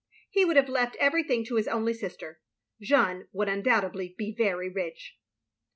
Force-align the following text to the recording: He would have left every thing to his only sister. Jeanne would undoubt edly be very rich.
He 0.31 0.43
would 0.45 0.55
have 0.57 0.67
left 0.67 0.95
every 0.95 1.21
thing 1.21 1.43
to 1.45 1.57
his 1.57 1.67
only 1.67 1.93
sister. 1.93 2.39
Jeanne 2.81 3.27
would 3.33 3.47
undoubt 3.47 3.83
edly 3.83 4.17
be 4.17 4.33
very 4.35 4.67
rich. 4.67 5.15